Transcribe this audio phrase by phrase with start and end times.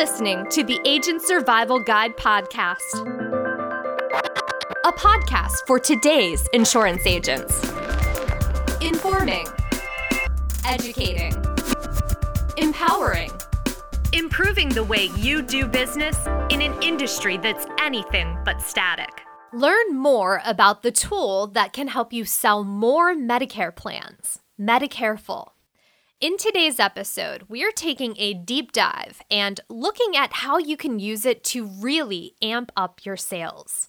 [0.00, 2.80] listening to the Agent Survival Guide podcast,
[4.86, 7.62] a podcast for today's insurance agents.
[8.80, 9.46] Informing,
[10.64, 11.34] educating,
[12.56, 13.30] empowering,
[14.14, 16.16] improving the way you do business
[16.48, 19.20] in an industry that's anything but static.
[19.52, 25.48] Learn more about the tool that can help you sell more Medicare plans, Medicareful.
[26.20, 30.98] In today's episode, we are taking a deep dive and looking at how you can
[30.98, 33.88] use it to really amp up your sales.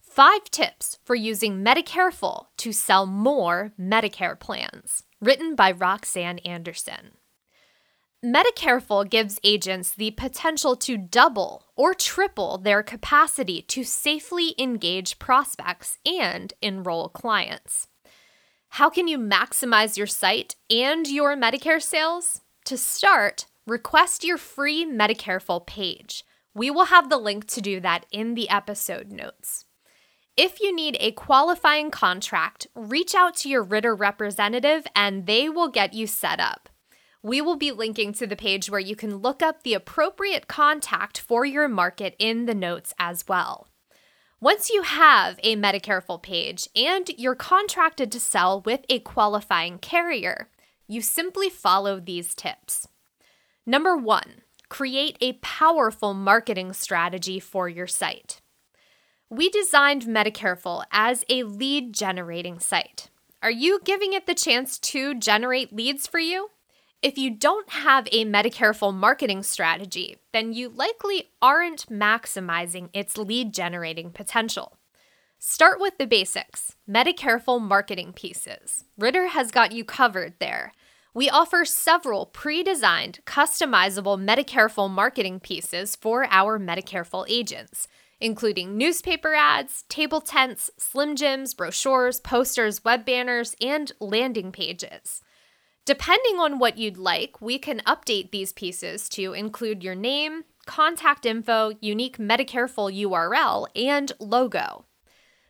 [0.00, 7.16] Five tips for using Medicareful to sell more Medicare plans, written by Roxanne Anderson.
[8.24, 15.98] Medicareful gives agents the potential to double or triple their capacity to safely engage prospects
[16.06, 17.88] and enroll clients.
[18.78, 22.40] How can you maximize your site and your Medicare sales?
[22.64, 26.24] To start, request your free Medicareful page.
[26.54, 29.64] We will have the link to do that in the episode notes.
[30.36, 35.68] If you need a qualifying contract, reach out to your Ritter representative and they will
[35.68, 36.68] get you set up.
[37.22, 41.20] We will be linking to the page where you can look up the appropriate contact
[41.20, 43.68] for your market in the notes as well.
[44.44, 50.50] Once you have a Medicareful page and you're contracted to sell with a qualifying carrier,
[50.86, 52.86] you simply follow these tips.
[53.64, 58.42] Number one, create a powerful marketing strategy for your site.
[59.30, 63.08] We designed Medicareful as a lead generating site.
[63.42, 66.50] Are you giving it the chance to generate leads for you?
[67.04, 73.52] If you don't have a Medicareful marketing strategy, then you likely aren't maximizing its lead
[73.52, 74.78] generating potential.
[75.38, 78.84] Start with the basics Medicareful marketing pieces.
[78.96, 80.72] Ritter has got you covered there.
[81.12, 87.86] We offer several pre designed, customizable Medicareful marketing pieces for our Medicareful agents,
[88.18, 95.20] including newspaper ads, table tents, slim jims, brochures, posters, web banners, and landing pages.
[95.86, 101.26] Depending on what you'd like, we can update these pieces to include your name, contact
[101.26, 104.86] info, unique Medicareful URL, and logo.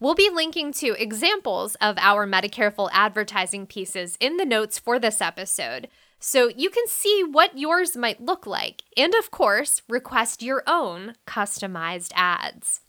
[0.00, 5.20] We'll be linking to examples of our Medicareful advertising pieces in the notes for this
[5.20, 5.86] episode,
[6.18, 11.14] so you can see what yours might look like, and of course, request your own
[11.24, 12.80] customized ads.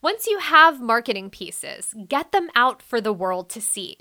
[0.00, 3.98] Once you have marketing pieces, get them out for the world to see.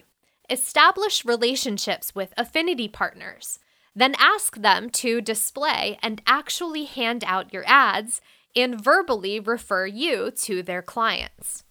[0.53, 3.57] Establish relationships with affinity partners.
[3.95, 8.21] Then ask them to display and actually hand out your ads
[8.55, 11.63] and verbally refer you to their clients.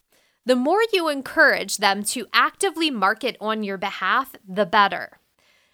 [0.46, 5.20] The more you encourage them to actively market on your behalf, the better.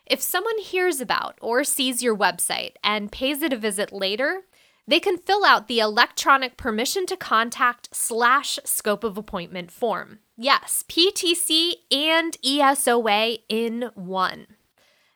[0.04, 4.42] If someone hears about or sees your website and pays it a visit later,
[4.88, 10.20] they can fill out the electronic permission to contact slash scope of appointment form.
[10.34, 14.46] Yes, PTC and ESOA in one.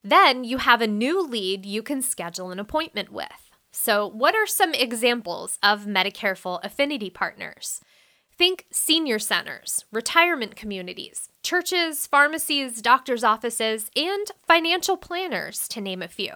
[0.04, 3.50] Then you have a new lead you can schedule an appointment with.
[3.70, 7.80] So, what are some examples of Medicareful affinity partners?
[8.36, 16.08] Think senior centers, retirement communities, churches, pharmacies, doctors' offices, and financial planners, to name a
[16.08, 16.34] few.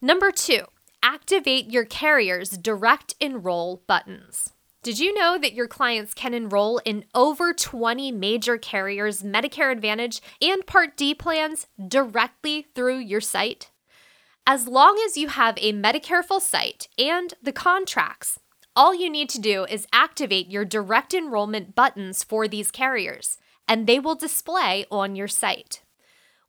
[0.00, 0.66] Number two,
[1.08, 4.52] activate your carrier's direct enroll buttons.
[4.82, 10.20] Did you know that your clients can enroll in over 20 major carriers' Medicare Advantage
[10.42, 13.70] and Part D plans directly through your site?
[14.46, 18.38] As long as you have a Medicareful site and the contracts,
[18.76, 23.86] all you need to do is activate your direct enrollment buttons for these carriers, and
[23.86, 25.80] they will display on your site.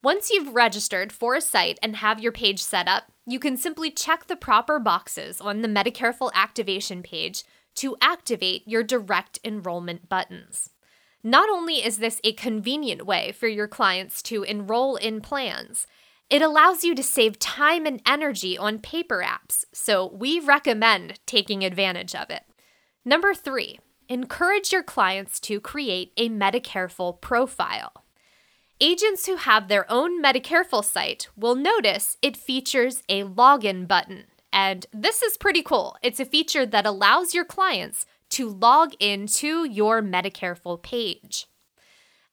[0.01, 3.91] Once you've registered for a site and have your page set up, you can simply
[3.91, 7.43] check the proper boxes on the Medicareful activation page
[7.75, 10.69] to activate your direct enrollment buttons.
[11.21, 15.85] Not only is this a convenient way for your clients to enroll in plans,
[16.29, 21.65] it allows you to save time and energy on paper apps, so we recommend taking
[21.65, 22.43] advantage of it.
[23.03, 28.05] Number three, encourage your clients to create a Medicareful profile.
[28.81, 34.23] Agents who have their own Medicareful site will notice it features a login button.
[34.53, 35.97] And this is pretty cool.
[36.01, 41.47] It's a feature that allows your clients to log into your Medicareful page.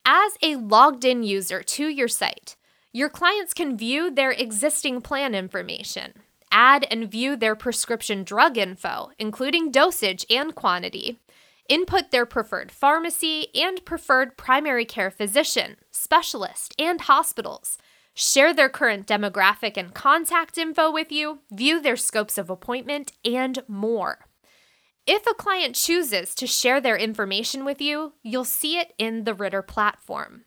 [0.04, 2.54] As a logged in user to your site,
[2.93, 6.12] your clients can view their existing plan information,
[6.52, 11.19] add and view their prescription drug info, including dosage and quantity,
[11.69, 17.79] input their preferred pharmacy and preferred primary care physician, specialist, and hospitals,
[18.15, 23.63] share their current demographic and contact info with you, view their scopes of appointment, and
[23.69, 24.27] more.
[25.07, 29.35] If a client chooses to share their information with you, you'll see it in the
[29.35, 30.45] Ritter platform.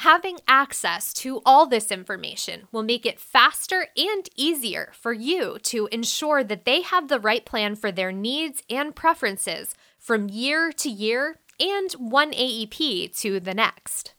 [0.00, 5.88] Having access to all this information will make it faster and easier for you to
[5.90, 9.74] ensure that they have the right plan for their needs and preferences
[10.06, 14.14] from year to year and one AEP to the next.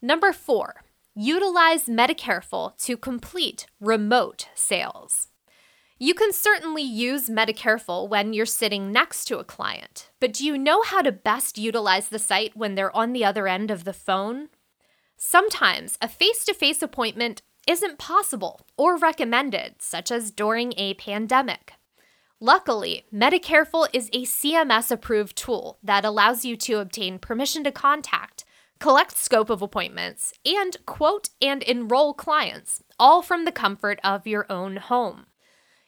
[0.00, 0.84] Number four,
[1.16, 5.26] utilize Medicareful to complete remote sales.
[5.98, 10.56] You can certainly use Medicareful when you're sitting next to a client, but do you
[10.56, 13.92] know how to best utilize the site when they're on the other end of the
[13.92, 14.48] phone?
[15.16, 21.72] Sometimes a face to face appointment isn't possible or recommended, such as during a pandemic.
[22.40, 28.44] Luckily, Medicareful is a CMS approved tool that allows you to obtain permission to contact,
[28.78, 34.44] collect scope of appointments, and quote and enroll clients, all from the comfort of your
[34.52, 35.24] own home.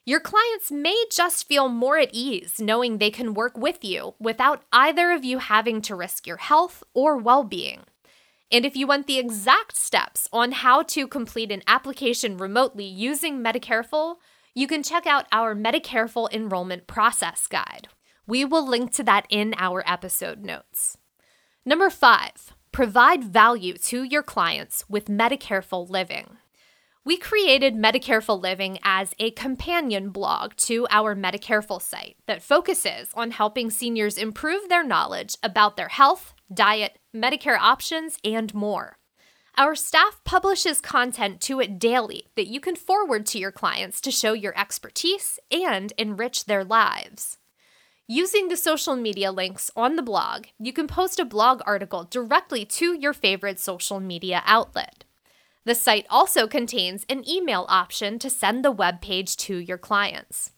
[0.06, 4.62] Your clients may just feel more at ease knowing they can work with you without
[4.72, 7.82] either of you having to risk your health or well being.
[8.50, 13.40] And if you want the exact steps on how to complete an application remotely using
[13.40, 14.16] Medicareful,
[14.58, 17.86] you can check out our Medicareful enrollment process guide.
[18.26, 20.98] We will link to that in our episode notes.
[21.64, 26.38] Number five, provide value to your clients with Medicareful Living.
[27.04, 33.30] We created Medicareful Living as a companion blog to our Medicareful site that focuses on
[33.30, 38.98] helping seniors improve their knowledge about their health, diet, Medicare options, and more.
[39.58, 44.12] Our staff publishes content to it daily that you can forward to your clients to
[44.12, 47.38] show your expertise and enrich their lives.
[48.06, 52.64] Using the social media links on the blog, you can post a blog article directly
[52.66, 55.02] to your favorite social media outlet.
[55.64, 60.52] The site also contains an email option to send the web page to your clients.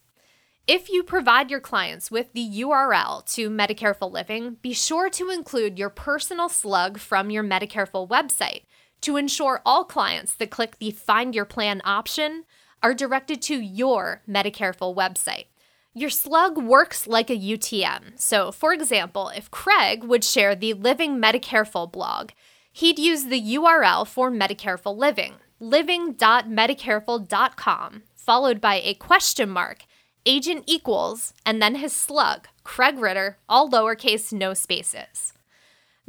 [0.66, 5.78] If you provide your clients with the URL to Medicareful Living, be sure to include
[5.78, 8.64] your personal slug from your Medicareful website
[9.02, 12.44] to ensure all clients that click the Find Your Plan option
[12.82, 15.46] are directed to your Medicareful website.
[15.92, 18.20] Your slug works like a UTM.
[18.20, 22.30] So, for example, if Craig would share the Living Medicareful blog,
[22.72, 29.82] he'd use the URL for Medicareful Living, living.medicareful.com, followed by a question mark,
[30.24, 35.32] agent equals, and then his slug, Craig Ritter, all lowercase, no spaces.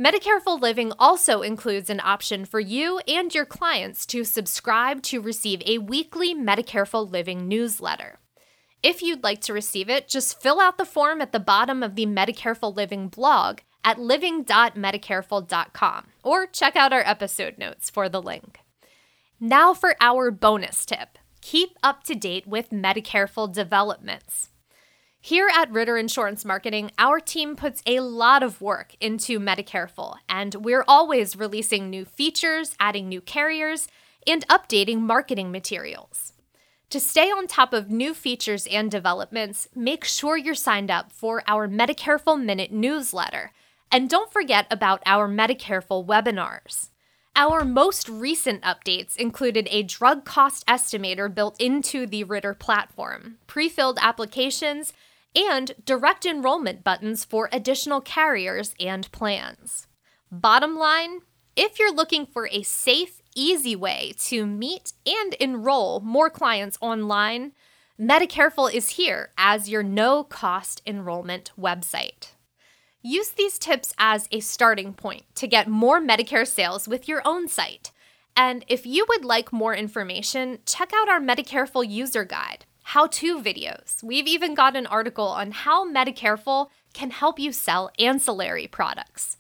[0.02, 5.62] Medicareful Living also includes an option for you and your clients to subscribe to receive
[5.68, 8.18] a weekly Medicare Medicareful Living newsletter.
[8.82, 11.94] If you'd like to receive it, just fill out the form at the bottom of
[11.94, 18.62] the Medicareful Living blog at living.medicareful.com or check out our episode notes for the link.
[19.40, 24.50] Now for our bonus tip keep up to date with Medicareful developments.
[25.24, 30.56] Here at Ritter Insurance Marketing, our team puts a lot of work into Medicareful, and
[30.56, 33.88] we're always releasing new features, adding new carriers,
[34.26, 36.34] and updating marketing materials.
[36.90, 41.44] To stay on top of new features and developments, make sure you're signed up for
[41.48, 43.52] our Medicareful Minute newsletter
[43.92, 46.90] and don't forget about our Medicareful webinars.
[47.36, 53.70] Our most recent updates included a drug cost estimator built into the Ritter platform, pre
[53.70, 54.92] filled applications,
[55.36, 59.88] and direct enrollment buttons for additional carriers and plans.
[60.32, 61.22] Bottom line
[61.56, 67.52] if you're looking for a safe, easy way to meet and enroll more clients online,
[68.00, 72.30] Medicareful is here as your no cost enrollment website.
[73.02, 77.48] Use these tips as a starting point to get more Medicare sales with your own
[77.48, 77.92] site.
[78.36, 83.42] And if you would like more information, check out our Medicareful user guide, how to
[83.42, 84.04] videos.
[84.04, 89.38] We've even got an article on how Medicareful can help you sell ancillary products.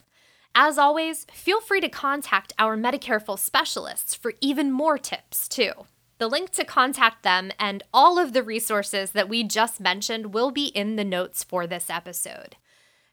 [0.53, 5.71] As always, feel free to contact our Medicareful specialists for even more tips, too.
[6.17, 10.51] The link to contact them and all of the resources that we just mentioned will
[10.51, 12.57] be in the notes for this episode.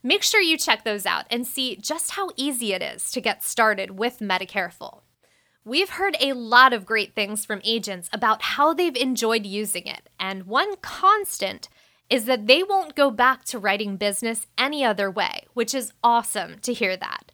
[0.03, 3.43] Make sure you check those out and see just how easy it is to get
[3.43, 5.01] started with Medicareful.
[5.65, 10.09] We've heard a lot of great things from agents about how they've enjoyed using it,
[10.19, 11.69] and one constant
[12.09, 16.59] is that they won't go back to writing business any other way, which is awesome
[16.61, 17.33] to hear that.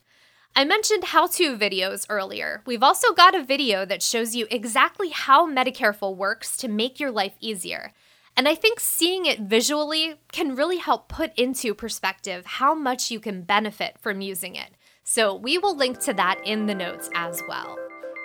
[0.57, 2.63] I mentioned how to videos earlier.
[2.67, 7.11] We've also got a video that shows you exactly how Medicareful works to make your
[7.11, 7.93] life easier.
[8.37, 13.21] And I think seeing it visually can really help put into perspective how much you
[13.21, 14.71] can benefit from using it.
[15.05, 17.77] So we will link to that in the notes as well.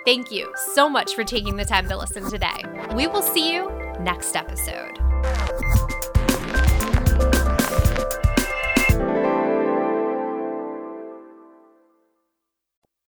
[0.04, 2.64] Thank you so much for taking the time to listen today.
[2.94, 4.98] We will see you next episode.